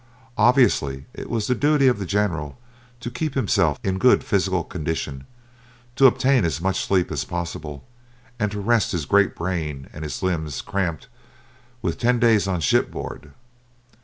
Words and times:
Obviously, 0.39 1.05
it 1.13 1.29
was 1.29 1.45
the 1.45 1.53
duty 1.53 1.87
of 1.87 1.99
the 1.99 2.07
general 2.07 2.57
to 3.01 3.11
keep 3.11 3.35
himself 3.35 3.77
in 3.83 3.99
good 3.99 4.23
physical 4.23 4.63
condition, 4.63 5.25
to 5.95 6.07
obtain 6.07 6.43
as 6.43 6.59
much 6.59 6.83
sleep 6.83 7.11
as 7.11 7.23
possible, 7.23 7.83
and 8.39 8.49
to 8.51 8.59
rest 8.59 8.93
his 8.93 9.05
great 9.05 9.35
brain 9.35 9.89
and 9.93 10.03
his 10.03 10.23
limbs 10.23 10.59
cramped 10.63 11.07
with 11.83 11.99
ten 11.99 12.17
days 12.19 12.47
on 12.47 12.61
shipboard. 12.61 13.31